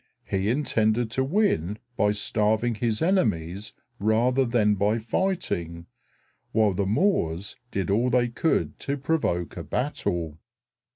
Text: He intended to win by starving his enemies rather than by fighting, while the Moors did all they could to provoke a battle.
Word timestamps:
He 0.23 0.49
intended 0.49 1.11
to 1.11 1.23
win 1.23 1.77
by 1.95 2.13
starving 2.13 2.73
his 2.73 3.03
enemies 3.03 3.73
rather 3.99 4.45
than 4.45 4.73
by 4.73 4.97
fighting, 4.97 5.85
while 6.53 6.73
the 6.73 6.87
Moors 6.87 7.55
did 7.69 7.91
all 7.91 8.09
they 8.09 8.29
could 8.29 8.79
to 8.79 8.97
provoke 8.97 9.55
a 9.57 9.63
battle. 9.63 10.39